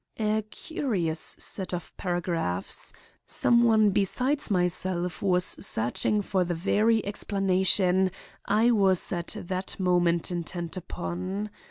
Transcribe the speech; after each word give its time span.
A 0.19 0.41
curious 0.49 1.19
set 1.37 1.75
of 1.75 1.95
paragraphs. 1.95 2.91
Some 3.27 3.61
one 3.63 3.91
besides 3.91 4.49
myself 4.49 5.21
was 5.21 5.45
searching 5.45 6.23
for 6.23 6.43
the 6.43 6.55
very 6.55 7.05
explanation 7.05 8.09
I 8.43 8.71
was 8.71 9.11
at 9.13 9.35
that 9.37 9.79
moment 9.79 10.31
intent 10.31 10.75
upon. 10.75 11.51